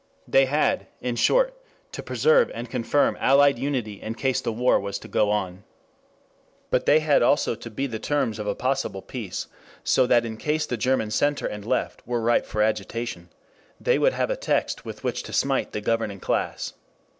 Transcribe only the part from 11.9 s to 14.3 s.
were ripe for agitation, they would